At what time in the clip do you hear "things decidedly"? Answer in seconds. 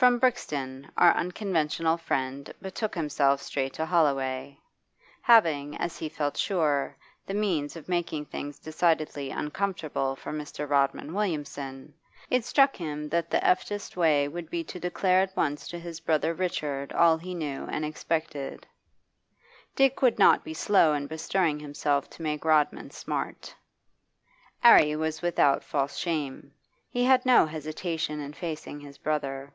8.24-9.28